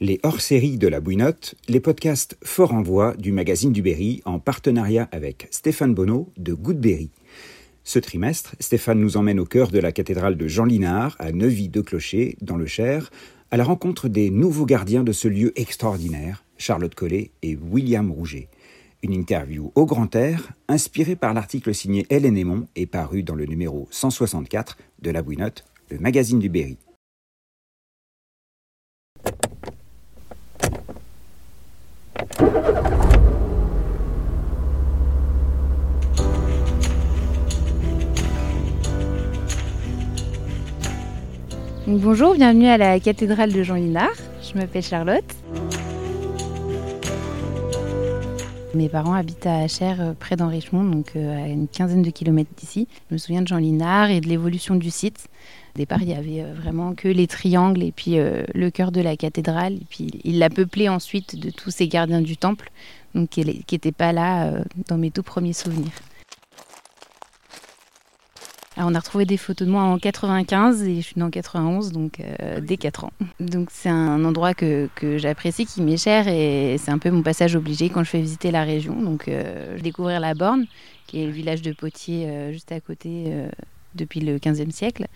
[0.00, 4.38] les hors-séries de la Bouinotte, les podcasts Fort en Voix du magazine du Berry en
[4.38, 7.10] partenariat avec Stéphane Bonneau de Goodberry.
[7.82, 12.36] Ce trimestre, Stéphane nous emmène au cœur de la cathédrale de Jean Linard, à Neuvy-de-Clocher,
[12.42, 13.10] dans le Cher,
[13.50, 18.48] à la rencontre des nouveaux gardiens de ce lieu extraordinaire, Charlotte Collet et William Rouget.
[19.02, 23.46] Une interview au grand air, inspirée par l'article signé Hélène Aymon et paru dans le
[23.46, 26.76] numéro 164 de la Bouinotte, le magazine du Berry.
[41.98, 44.10] Bonjour, bienvenue à la cathédrale de Jean Linard.
[44.42, 45.24] Je m'appelle Charlotte.
[48.74, 52.50] Mes parents habitent à Achères, euh, près d'Enrichemont, donc euh, à une quinzaine de kilomètres
[52.56, 52.86] d'ici.
[53.08, 55.28] Je me souviens de Jean Linard et de l'évolution du site.
[55.74, 59.00] Au départ, il y avait euh, vraiment que les triangles et puis le cœur de
[59.00, 59.78] la cathédrale.
[59.88, 62.70] Puis il l'a peuplé ensuite de tous ces gardiens du temple,
[63.14, 64.52] donc qui n'étaient pas là
[64.88, 65.92] dans mes tout premiers souvenirs
[68.84, 71.92] on a retrouvé des photos de moi en 95 et je suis née en 91,
[71.92, 73.12] donc euh, dès 4 ans.
[73.40, 77.56] Donc c'est un endroit que, j'apprécie, qui m'est cher et c'est un peu mon passage
[77.56, 79.00] obligé quand je fais visiter la région.
[79.00, 80.66] Donc euh, découvrir la Borne,
[81.06, 83.32] qui est le village de Potier euh, juste à côté
[83.94, 85.06] depuis le 15e siècle.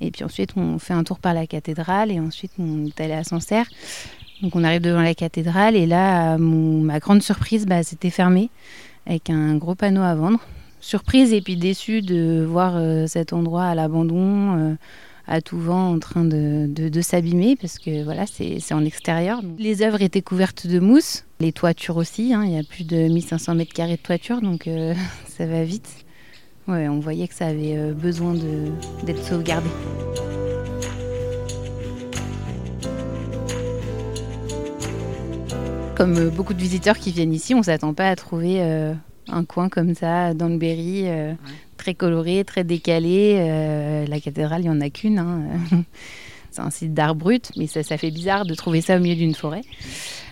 [0.00, 3.14] Et puis ensuite on fait un tour par la cathédrale et ensuite on est allé
[3.14, 3.66] à Sancerre.
[4.42, 8.50] Donc on arrive devant la cathédrale et là, ma grande surprise, bah, c'était fermé
[9.06, 10.40] avec un gros panneau à vendre
[10.80, 14.74] surprise et puis déçue de voir euh, cet endroit à l'abandon, euh,
[15.26, 19.40] à tout vent, en train de, s'abîmer, parce que voilà, c'est en extérieur.
[19.58, 23.08] les œuvres étaient couvertes de mousse, les toitures aussi, hein, il y a plus de
[23.08, 24.94] 1500 mètres carrés de toiture, donc euh,
[25.26, 26.04] ça va vite.
[26.70, 28.34] On voyait que ça avait besoin
[29.02, 29.70] d'être sauvegardé.
[35.96, 38.60] Comme beaucoup de visiteurs qui viennent ici, on ne s'attend pas à trouver
[39.30, 41.34] un coin comme ça dans le Berry, euh,
[41.76, 43.36] très coloré, très décalé.
[43.38, 45.18] Euh, la cathédrale, il n'y en a qu'une.
[45.18, 45.42] Hein.
[46.50, 49.14] C'est un site d'art brut, mais ça, ça, fait bizarre de trouver ça au milieu
[49.14, 49.60] d'une forêt.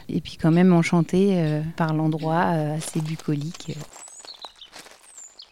[0.08, 3.76] Et puis quand même enchanté euh, par l'endroit assez bucolique.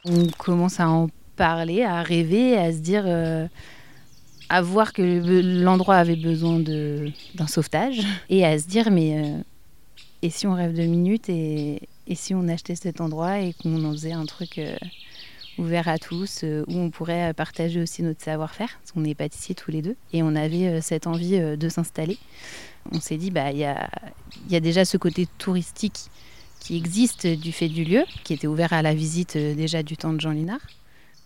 [0.05, 3.07] On commence à en parler, à rêver, à se dire,
[4.49, 5.03] à voir que
[5.63, 9.33] l'endroit avait besoin d'un sauvetage, et à se dire, mais
[10.25, 13.85] et si on rêve deux minutes et, et si on achetait cet endroit et qu'on
[13.85, 14.77] en faisait un truc euh,
[15.59, 19.15] ouvert à tous, euh, où on pourrait euh, partager aussi notre savoir-faire, parce qu'on est
[19.15, 22.19] pâtissiers tous les deux, et on avait cette envie de s'installer.
[22.93, 23.89] On s'est dit, bah, il y a,
[24.51, 26.11] y a déjà ce côté touristique
[26.61, 30.13] qui existe du fait du lieu, qui était ouvert à la visite déjà du temps
[30.13, 30.61] de Jean Linard.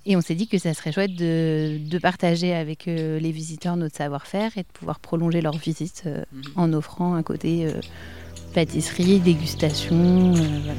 [0.07, 3.97] Et on s'est dit que ça serait chouette de, de partager avec les visiteurs notre
[3.97, 6.43] savoir-faire et de pouvoir prolonger leur visite mhm.
[6.57, 7.71] en offrant un côté
[8.55, 10.35] pâtisserie, dégustation.
[10.37, 10.75] Euh,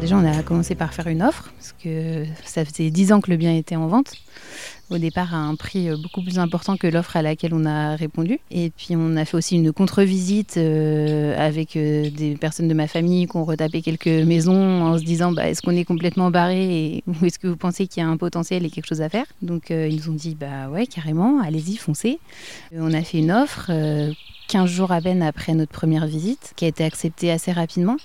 [0.00, 3.30] Déjà, on a commencé par faire une offre, parce que ça faisait 10 ans que
[3.30, 4.14] le bien était en vente
[4.92, 7.96] au départ à un prix euh, beaucoup plus important que l'offre à laquelle on a
[7.96, 8.38] répondu.
[8.50, 12.86] Et puis on a fait aussi une contre-visite euh, avec euh, des personnes de ma
[12.86, 17.02] famille qui ont retapé quelques maisons en se disant bah, est-ce qu'on est complètement barré
[17.06, 19.26] ou est-ce que vous pensez qu'il y a un potentiel et quelque chose à faire?
[19.40, 22.18] Donc ils nous ont dit bah ouais carrément, allez-y, foncez.
[22.74, 23.70] On a fait une offre
[24.52, 27.96] 15 jours à peine après notre première visite qui a été acceptée assez rapidement.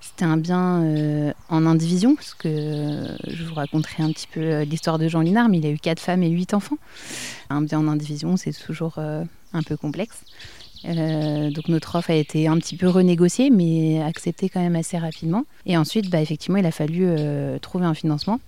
[0.00, 4.40] C'était un bien euh, en indivision, parce que euh, je vous raconterai un petit peu
[4.40, 6.76] euh, l'histoire de Jean Linard, mais il a eu quatre femmes et huit enfants.
[7.48, 10.22] Un bien en indivision, c'est toujours un peu complexe.
[10.84, 15.44] donc notre offre a été un petit peu renégociée, mais acceptée quand même assez rapidement.
[15.66, 17.08] Et ensuite, bah, effectivement, il a fallu
[17.60, 18.38] trouver un financement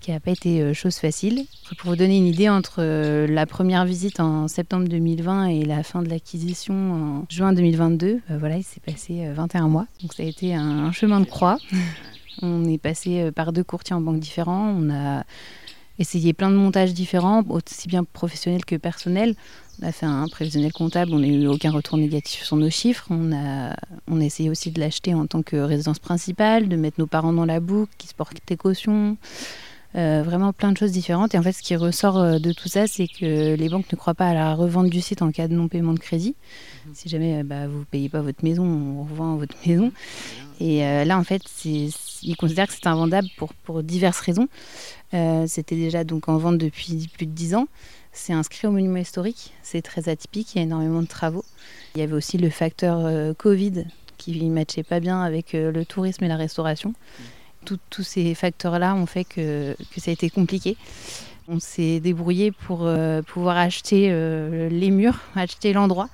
[0.00, 1.44] qui n'a pas été euh, chose facile.
[1.78, 5.82] Pour vous donner une idée, entre euh, la première visite en septembre 2020 et la
[5.82, 9.86] fin de l'acquisition en juin 2022, bah voilà, il s'est passé 21 euh, mois.
[10.02, 11.58] Donc ça a été un chemin de croix.
[12.42, 14.72] On est passé par deux courtiers en banque différents.
[14.78, 15.24] On a
[15.98, 19.34] essayé plein de montages différents, aussi bien professionnels que personnels.
[19.82, 23.06] On a fait un prévisionnel comptable, on n'a eu aucun retour négatif sur nos chiffres.
[23.10, 27.00] On a, on a essayé aussi de l'acheter en tant que résidence principale, de mettre
[27.00, 29.16] nos parents dans la boucle, qui se portaient caution.
[29.96, 31.34] Euh, vraiment plein de choses différentes.
[31.34, 33.96] Et en fait, ce qui ressort euh, de tout ça, c'est que les banques ne
[33.96, 36.36] croient pas à la revente du site en cas de non-paiement de crédit.
[36.86, 36.94] Mhm.
[36.94, 39.90] Si jamais euh, bah, vous ne payez pas votre maison, on revend votre maison.
[40.60, 44.48] Et là, en fait, ils considèrent que c'est invendable pour, pour diverses raisons.
[45.46, 47.68] C'était déjà donc en vente depuis plus de 10 ans.
[48.10, 49.52] C'est inscrit au monument historique.
[49.62, 50.56] C'est très atypique.
[50.56, 51.44] Il y a énormément de travaux.
[51.94, 53.84] Il y avait aussi le facteur Covid
[54.16, 56.88] qui ne matchait pas bien avec le tourisme et la restauration.
[56.88, 57.37] Mhm
[57.90, 60.76] tous ces facteurs-là ont fait que, ça a été compliqué.
[61.48, 66.08] On s'est débrouillé pour euh, pouvoir acheter euh, les murs, acheter l'endroit,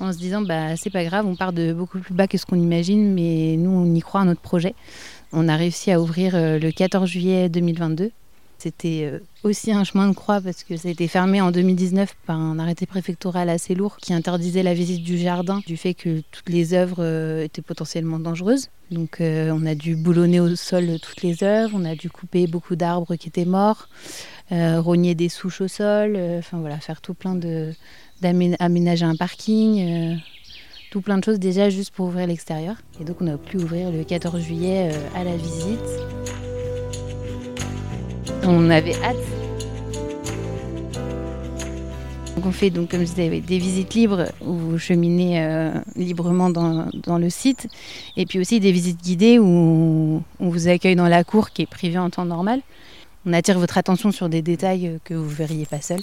[0.00, 2.46] en se disant bah c'est pas grave, on part de beaucoup plus bas que ce
[2.46, 4.74] qu'on imagine, mais nous on y croit à notre projet.
[5.32, 8.10] On a réussi à ouvrir euh, le 14 juillet 2022.
[8.62, 12.38] C'était aussi un chemin de croix parce que ça a été fermé en 2019 par
[12.38, 16.48] un arrêté préfectoral assez lourd qui interdisait la visite du jardin du fait que toutes
[16.48, 17.04] les œuvres
[17.42, 18.68] étaient potentiellement dangereuses.
[18.90, 22.76] Donc on a dû boulonner au sol toutes les œuvres, on a dû couper beaucoup
[22.76, 23.88] d'arbres qui étaient morts.
[24.52, 27.72] Euh, rogner des souches au sol, euh, enfin voilà, faire tout plein de
[28.20, 30.16] d'aménager un parking, euh,
[30.90, 32.76] tout plein de choses déjà juste pour ouvrir l'extérieur.
[33.00, 36.51] Et donc on a pu ouvrir le 14 juillet à la visite.
[38.44, 39.16] On avait hâte.
[42.44, 47.68] On fait donc des visites libres où vous cheminez librement dans, dans, le site
[48.16, 51.66] et puis aussi des visites guidées où on vous accueille dans la cour qui est
[51.66, 52.60] privée en temps normal
[53.24, 56.00] on attire votre attention sur des détails que vous ne verriez pas seul.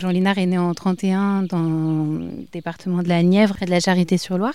[0.00, 3.80] Jean Linard est né en 31 dans le département de la Nièvre et de la
[3.80, 4.54] Charité-sur-Loire.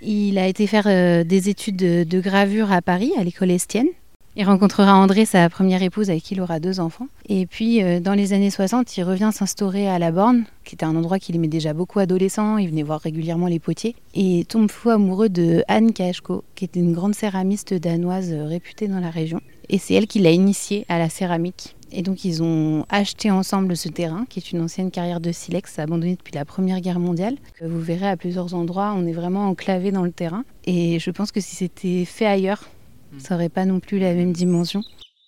[0.00, 3.88] Il a été faire euh, des études de, gravure à Paris, à l'école Estienne.
[4.36, 7.06] Il rencontrera André, sa première épouse, avec qui il aura deux enfants.
[7.28, 10.84] Et puis, euh, dans les années 60, il revient s'instaurer à La Borne, qui était
[10.84, 12.58] un endroit qu'il aimait déjà beaucoup adolescent.
[12.58, 13.94] Il venait voir régulièrement les potiers.
[14.14, 18.98] Et tombe fou amoureux de Anne Kajko, qui était une grande céramiste danoise réputée dans
[18.98, 19.40] la région.
[19.68, 21.76] Et c'est elle qui l'a initié à la céramique.
[21.92, 25.78] Et donc ils ont acheté ensemble ce terrain, qui est une ancienne carrière de silex
[25.78, 27.36] abandonnée depuis la Première Guerre mondiale.
[27.62, 30.44] Vous verrez à plusieurs endroits, on est vraiment enclavé dans le terrain.
[30.64, 32.68] Et je pense que si c'était fait ailleurs.
[33.18, 34.82] Ça n'aurait pas non plus la même dimension.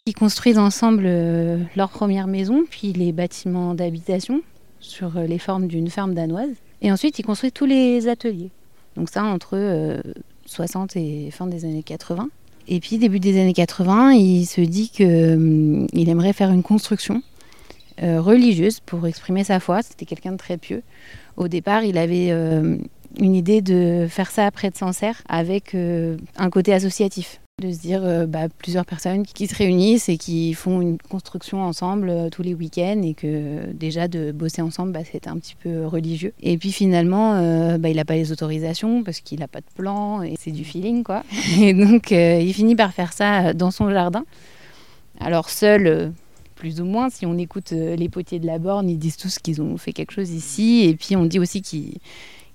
[0.08, 4.40] Ils construisent ensemble euh, leur première maison, puis les bâtiments d'habitation
[4.78, 6.54] sur euh, les formes d'une ferme danoise.
[6.80, 8.50] Et ensuite, ils construisent tous les ateliers.
[8.96, 10.00] Donc ça, entre
[10.46, 12.28] 60 euh, et fin des années 80.
[12.68, 17.22] Et puis, début des années 80, il se dit qu'il aimerait faire une construction
[17.98, 19.82] religieuse pour exprimer sa foi.
[19.82, 20.82] C'était quelqu'un de très pieux.
[21.36, 26.74] Au départ, il avait une idée de faire ça près de Sancerre avec un côté
[26.74, 30.98] associatif de se dire euh, bah, plusieurs personnes qui se réunissent et qui font une
[30.98, 35.38] construction ensemble euh, tous les week-ends et que déjà de bosser ensemble bah, c'est un
[35.38, 36.34] petit peu religieux.
[36.42, 39.66] Et puis finalement euh, bah, il n'a pas les autorisations parce qu'il n'a pas de
[39.74, 41.22] plan et c'est du feeling quoi.
[41.58, 44.26] Et donc il finit par faire ça dans son jardin.
[45.18, 46.12] Alors seul
[46.56, 49.62] plus ou moins si on écoute les potiers de la borne ils disent tous qu'ils
[49.62, 50.84] ont fait quelque chose ici.
[50.84, 52.00] Et puis on dit aussi qu'ils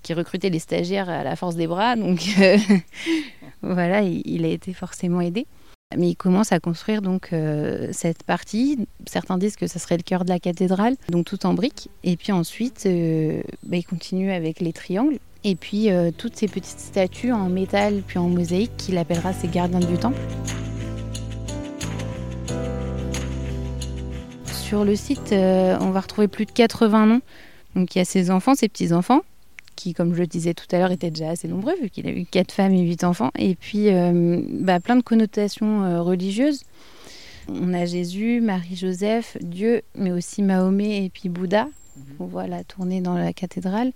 [0.02, 1.96] qui recrutait les stagiaires à la force des bras.
[1.96, 2.20] Donc
[3.62, 5.46] voilà, il, a été forcément aidé.
[5.96, 8.78] Mais il commence à construire donc euh, cette partie.
[9.06, 11.90] Certains disent que ce serait le cœur de la cathédrale, donc tout en briques.
[12.02, 15.18] Et puis ensuite, euh, bah, il continue avec les triangles.
[15.44, 19.48] Et puis euh, toutes ces petites statues en métal puis en mosaïque qu'il appellera ses
[19.48, 20.20] gardiens du temple.
[24.46, 27.20] Sur le site, on va retrouver plus de 80 noms.
[27.74, 29.22] Donc il y a ses enfants, ses petits-enfants,
[29.82, 32.10] qui, comme je le disais tout à l'heure, était déjà assez nombreux, vu qu'il a
[32.10, 33.32] eu quatre femmes et huit enfants.
[33.36, 36.62] Et puis, euh, bah, plein de connotations euh, religieuses.
[37.48, 41.64] On a Jésus, Marie-Joseph, Dieu, mais aussi Mahomet et puis Bouddha.
[41.64, 42.02] Mhm.
[42.20, 43.90] On voit la tournée dans la cathédrale.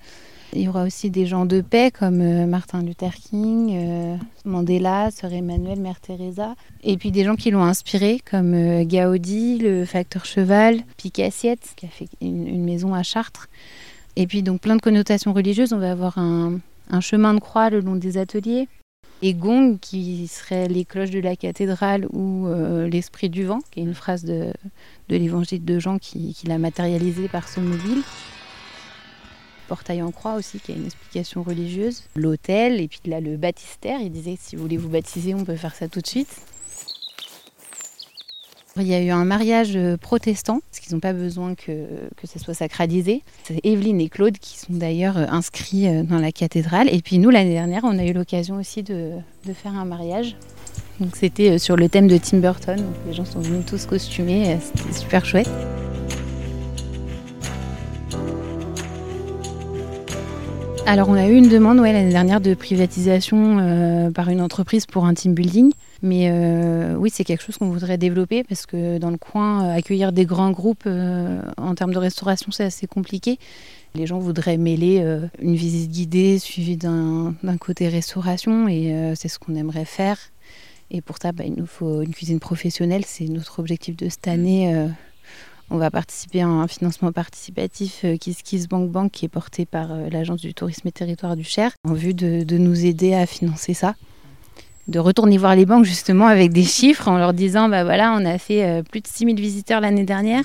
[0.53, 5.33] Il y aura aussi des gens de paix comme euh, Martin Luther King, Mandela, Sœur
[5.33, 6.57] Emmanuel, Mère Teresa.
[6.83, 11.91] Et puis des gens qui l'ont inspiré comme Gaudi, le facteur cheval, Picassiette, qui a
[11.91, 13.49] fait une maison à Chartres.
[14.17, 15.73] Et puis donc plein de connotations religieuses.
[15.73, 16.61] On va avoir un,
[17.01, 18.69] chemin de croix le long des ateliers.
[19.23, 23.81] Et gong, qui serait les cloches de la cathédrale ou euh, l'esprit du vent, qui
[23.81, 24.53] est une phrase de,
[25.09, 28.03] l'évangile de Jean qui, l'a matérialisé par son mobile.
[29.69, 32.05] Portail en croix aussi, qui a une explication religieuse.
[32.15, 34.01] L'autel, et puis là le baptistère.
[34.01, 36.43] Il disait si vous voulez vous baptiser, on peut faire ça tout de suite.
[38.79, 42.27] Il y a eu un mariage euh, protestant, parce qu'ils n'ont pas besoin que, que
[42.27, 43.23] ça soit sacralisé.
[43.45, 46.89] C'est Evelyne et Claude qui sont d'ailleurs euh, inscrits euh, dans la cathédrale.
[46.93, 49.13] Et puis nous, l'année dernière, on a eu l'occasion aussi de,
[49.47, 50.37] de, faire un mariage.
[51.01, 52.79] Donc c'était sur le thème de Tim Burton.
[53.07, 55.49] les gens sont venus tous costumés, c'était super chouette.
[60.87, 65.05] Alors on a eu une demande ouais, l'année dernière de privatisation par une entreprise pour
[65.05, 65.73] un team building.
[66.03, 69.77] Mais euh, oui, c'est quelque chose qu'on voudrait développer parce que dans le coin, euh,
[69.77, 73.39] accueillir des grands groupes euh, en termes de restauration, c'est assez compliqué.
[73.95, 75.03] Les gens voudraient mêler
[75.41, 80.19] une visite guidée suivie d'un côté restauration et c'est ce qu'on aimerait faire.
[80.91, 83.05] Et pour ça, bah, il nous faut une cuisine professionnelle.
[83.07, 84.87] C'est notre objectif de cette année.
[85.71, 89.89] On va participer à un financement participatif Kiss Kiss Bank Bank qui est porté par
[90.11, 93.95] l'Agence du tourisme et territoire du Cher en vue de nous aider à financer ça.
[94.89, 98.25] de retourner voir les banques justement avec des chiffres en leur disant bah voilà, on
[98.25, 100.45] a fait plus de 6000 visiteurs l'année dernière.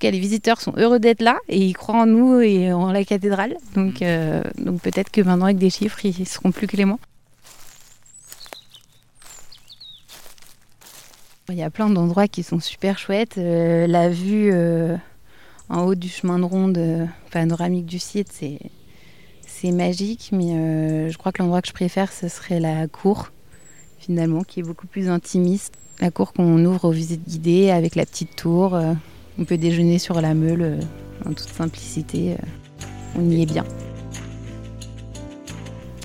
[0.00, 3.04] Que les visiteurs sont heureux d'être là et ils croient en nous et en la
[3.04, 3.56] cathédrale.
[3.74, 4.04] Donc,
[4.56, 7.00] donc peut-être que maintenant, avec des chiffres, ils seront plus cléments.
[11.50, 13.38] Il y a plein d'endroits qui sont super chouettes.
[13.38, 14.96] Euh, la vue euh,
[15.70, 18.58] en haut du chemin de ronde euh, panoramique du site, c'est,
[19.46, 20.28] c'est magique.
[20.32, 23.30] Mais je crois que l'endroit que je préfère, ce serait la cour,
[23.98, 25.72] finalement, qui est beaucoup plus intimiste.
[26.00, 28.78] La cour qu'on ouvre aux visites guidées avec la petite tour.
[29.38, 30.80] on peut déjeuner sur la meule
[31.24, 32.36] en toute simplicité.
[33.16, 33.64] on y est bien.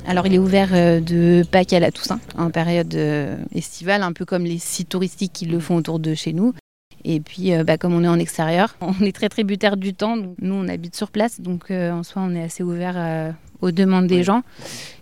[0.06, 4.12] Alors il est ouvert euh, de Pâques à la Toussaint, en période euh, estivale, un
[4.12, 6.54] peu comme les sites touristiques qui le font autour de chez nous.
[7.06, 10.18] Et puis, euh, bah, comme on est en extérieur, on est très tributaire du temps.
[10.18, 14.24] Nous, on habite sur place, donc en soi, on est assez ouvert aux demandes des
[14.24, 14.44] gens.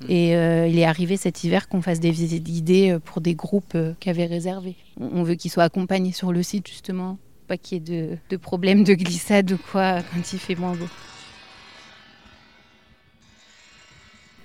[0.08, 4.10] Et il est arrivé cet hiver qu'on fasse des visites guidées pour des groupes qui
[4.10, 4.76] avaient réservé.
[5.00, 7.18] On veut qu'ils soient accompagnés sur le site, justement,
[7.48, 10.74] pas qu'il y ait de, de problèmes de glissade ou quoi quand il fait moins
[10.74, 10.88] beau.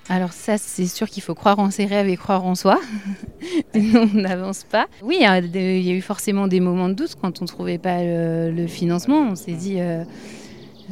[0.08, 2.78] Alors ça, c'est sûr qu'il faut croire en ses rêves et croire en soi.
[3.74, 4.86] Sinon, on n'avance pas.
[5.02, 8.02] Oui, il y, a eu forcément des moments de doute quand on ne trouvait pas
[8.02, 9.28] le, financement.
[9.30, 10.04] On s'est dit, euh,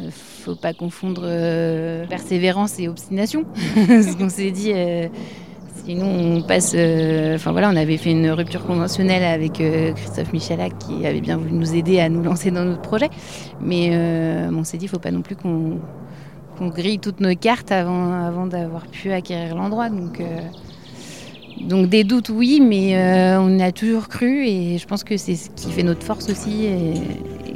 [0.00, 3.44] euh faut pas confondre euh, persévérance et obstination.
[3.87, 5.06] Parce qu'on s'est dit, euh,
[5.85, 6.75] sinon on passe...
[6.75, 9.62] Enfin voilà, on avait fait une rupture conventionnelle avec
[9.94, 13.11] Christophe Michalak qui avait bien voulu nous aider à nous lancer dans notre projet.
[13.61, 13.97] Mais
[14.52, 15.78] on s'est dit, faut pas non plus qu'on
[16.56, 19.88] qu'on grille toutes nos cartes avant, d'avoir pu acquérir l'endroit.
[19.88, 25.16] Donc, euh, des doutes, oui, mais euh, on a toujours cru et je pense que
[25.16, 26.94] c'est ce qui fait notre force aussi et,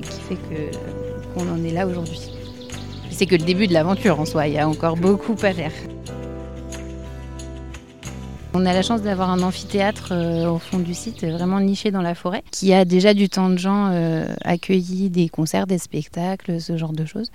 [0.00, 2.20] qui fait que, qu'on en est là aujourd'hui.
[3.10, 5.72] C'est que le début de l'aventure en soi, il y a encore beaucoup à faire.
[8.54, 12.02] On a la chance d'avoir un amphithéâtre euh, au fond du site, vraiment niché dans
[12.02, 13.92] la forêt, qui a déjà du temps de gens
[14.44, 17.30] accueilli des concerts, des spectacles, ce genre de choses.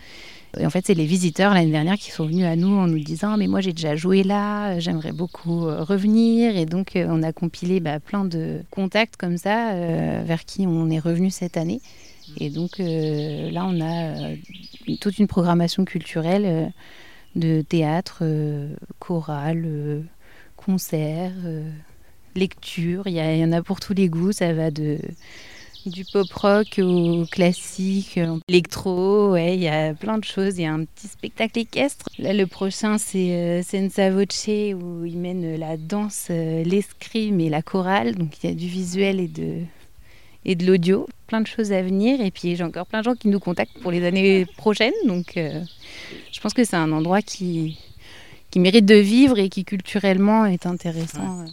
[0.59, 2.99] Et en fait, c'est les visiteurs l'année dernière qui sont venus à nous en nous
[2.99, 6.55] disant Mais moi, j'ai déjà joué là, j'aimerais beaucoup euh, revenir.
[6.55, 10.67] Et donc, euh, on a compilé bah, plein de contacts comme ça euh, vers qui
[10.67, 11.81] on est revenu cette année.
[12.37, 14.35] Et donc, là, on a
[15.01, 16.71] toute une programmation culturelle
[17.35, 18.23] de théâtre,
[18.99, 20.03] chorale,
[20.65, 21.33] concerts,
[22.35, 23.03] lecture.
[23.07, 24.31] Il y, en a pour tous les goûts.
[24.31, 24.99] Ça va de
[25.85, 30.57] du pop rock au classique, électro, ouais, il y a plein de choses.
[30.57, 32.05] Il y a un petit spectacle équestre.
[32.19, 37.49] Là, le prochain, c'est euh, Senza Voce, où ils mènent la danse, euh, l'escrime et
[37.49, 38.15] la chorale.
[38.15, 39.59] Donc, il y a du visuel et de,
[40.45, 41.07] et de l'audio.
[41.27, 42.21] Plein de choses à venir.
[42.21, 44.93] Et puis, j'ai encore plein de gens qui nous contactent pour les années prochaines.
[45.05, 45.61] Donc, euh,
[46.31, 47.77] je pense que c'est un endroit qui,
[48.53, 51.43] qui mérite de vivre et qui culturellement est intéressant.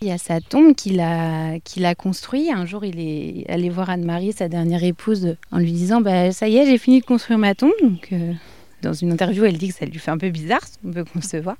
[0.00, 2.52] Il y a sa tombe qu'il a, qu'il a construit.
[2.52, 6.46] Un jour, il est allé voir Anne-Marie, sa dernière épouse, en lui disant bah, Ça
[6.46, 7.72] y est, j'ai fini de construire ma tombe.
[7.82, 8.32] Donc, euh,
[8.80, 11.56] dans une interview, elle dit que ça lui fait un peu bizarre, on peut concevoir.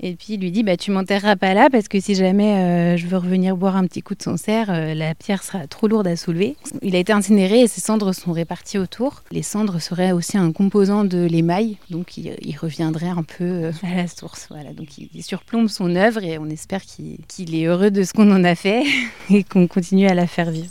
[0.00, 2.96] Et puis il lui dit bah, Tu m'enterreras pas là parce que si jamais euh,
[2.96, 6.06] je veux revenir boire un petit coup de Sancerre, euh, la pierre sera trop lourde
[6.06, 6.56] à soulever.
[6.82, 9.22] Il a été incinéré et ses cendres sont réparties autour.
[9.32, 13.96] Les cendres seraient aussi un composant de l'émail, donc il, reviendrait un peu euh, à
[13.96, 14.46] la source.
[14.50, 18.30] Voilà, donc il, surplombe son œuvre et on espère qu'il est heureux de ce qu'on
[18.30, 18.84] en a fait
[19.30, 20.70] et qu'on continue à la faire vivre.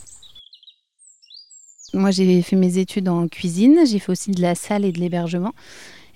[1.94, 5.00] Moi, j'ai fait mes études en cuisine, j'ai fait aussi de la salle et de
[5.00, 5.54] l'hébergement.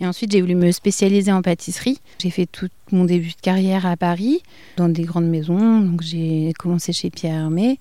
[0.02, 2.00] Et ensuite, j'ai voulu me spécialiser en pâtisserie.
[2.18, 4.42] J'ai fait tout mon début de carrière à Paris,
[4.76, 5.80] dans des grandes maisons.
[5.80, 7.78] Donc, j'ai commencé chez Pierre Hermé.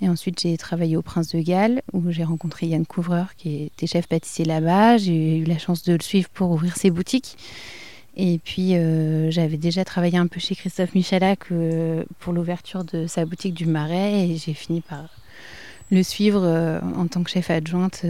[0.00, 3.86] Et ensuite, j'ai travaillé au Prince de Galles, où j'ai rencontré Yann Couvreur, qui était
[3.86, 4.96] chef pâtissier là-bas.
[4.96, 7.36] J'ai eu la chance de le suivre pour ouvrir ses boutiques.
[8.16, 13.06] Et puis, euh, j'avais déjà travaillé un peu chez Christophe Michalak euh, pour l'ouverture de
[13.06, 14.26] sa boutique du Marais.
[14.26, 15.10] Et j'ai fini par
[15.90, 18.04] le suivre euh, en tant que chef adjointe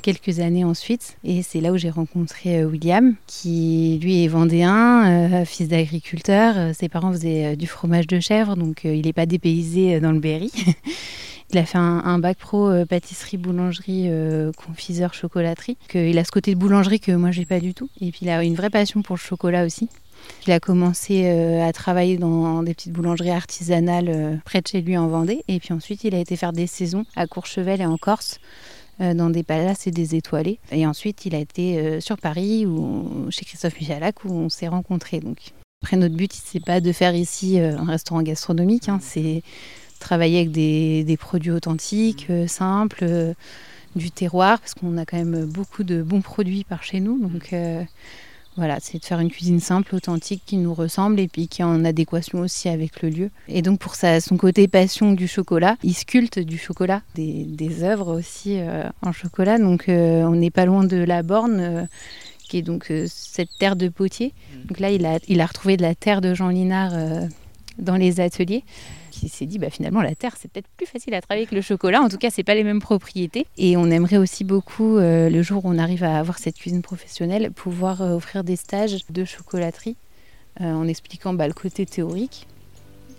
[0.00, 1.16] quelques années ensuite.
[1.24, 6.54] Et c'est là où j'ai rencontré euh, William, qui lui est vendéen, euh, fils d'agriculteur.
[6.56, 10.18] Euh, ses parents faisaient du fromage de chèvre, donc il n'est pas dépaysé dans le
[10.20, 10.50] Berry.
[11.52, 14.08] Il a fait un, bac pro pâtisserie, boulangerie,
[14.56, 15.76] confiseur, chocolaterie.
[15.94, 17.90] il a ce côté de boulangerie que moi j'ai pas du tout.
[18.00, 19.88] Et puis il a une vraie passion pour le chocolat aussi.
[20.46, 25.08] Il a commencé à travailler dans des petites boulangeries artisanales près de chez lui en
[25.08, 25.44] Vendée.
[25.48, 28.40] Et puis ensuite, il a été faire des saisons à Courchevel et en Corse
[29.00, 30.58] euh, dans des palaces et des étoilés.
[30.72, 34.68] Et ensuite, il a été euh, sur Paris, ou chez Christophe Michalak, où on s'est
[34.68, 35.20] rencontrés.
[35.20, 35.38] Donc.
[35.82, 39.42] Après, notre but, c'est pas de faire ici euh, un restaurant gastronomique, hein, c'est
[40.00, 43.34] travailler avec des, produits authentiques, simples,
[43.96, 47.30] du terroir, parce qu'on a quand même beaucoup de bons produits par chez nous.
[48.60, 51.64] Voilà, c'est de faire une cuisine simple, authentique, qui nous ressemble et puis qui est
[51.64, 53.30] en adéquation aussi avec le lieu.
[53.48, 57.82] Et donc pour sa, son côté passion du chocolat, il sculpte du chocolat, des, des
[57.84, 59.58] œuvres aussi euh, en chocolat.
[59.58, 61.58] Donc euh, on n'est pas loin de la borne.
[61.58, 61.86] Euh,
[62.50, 64.34] qui est donc cette terre de potier.
[64.34, 64.66] Mm.
[64.66, 66.92] Donc là, il a, il a retrouvé de la terre de Jean Linard
[67.78, 68.64] dans les ateliers
[69.10, 71.60] qui s'est dit bah, finalement la terre c'est peut-être plus facile à travailler que le
[71.60, 72.00] chocolat.
[72.00, 73.46] En tout cas, c'est pas les mêmes propriétés.
[73.58, 76.82] Et on aimerait aussi beaucoup, euh, le jour où on arrive à avoir cette cuisine
[76.82, 79.96] professionnelle, pouvoir euh, offrir des stages de chocolaterie
[80.60, 82.46] euh, en expliquant bah, le côté théorique.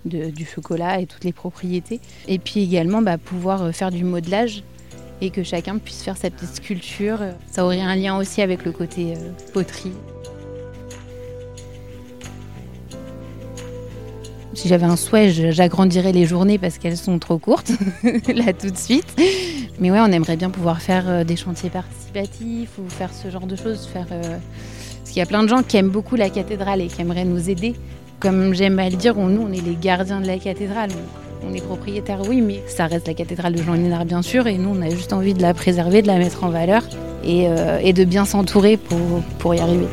[0.06, 2.00] du chocolat et toutes les propriétés.
[2.28, 4.64] Et puis également bah, pouvoir faire du modelage
[5.22, 7.20] et que chacun puisse faire sa petite sculpture.
[7.52, 9.14] Ça aurait un lien aussi avec le côté
[9.54, 9.94] poterie.
[14.54, 17.72] Si j'avais un souhait, j'agrandirais les journées parce qu'elles sont trop courtes,
[18.04, 19.08] là tout de suite.
[19.80, 23.48] Mais ouais, on aimerait bien pouvoir faire euh, des chantiers participatifs ou faire ce genre
[23.48, 23.90] de choses.
[23.96, 27.02] Euh, Parce qu'il y a plein de gens qui aiment beaucoup la cathédrale et qui
[27.02, 27.76] aimeraient nous aider.
[28.20, 30.92] Comme j'aime à le dire, nous, on est les gardiens de la cathédrale.
[31.48, 34.46] On est propriétaire, oui, mais ça reste la cathédrale de Jean Lénard, bien sûr.
[34.48, 36.84] Et nous, on a juste envie de la préserver, de la mettre en valeur
[37.24, 39.88] et, euh, de bien s'entourer pour, pour y arriver.